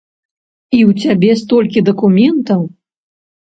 [0.75, 2.61] І ў цябе столькі дакументаў?